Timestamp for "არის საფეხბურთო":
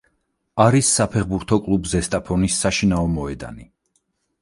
0.63-1.61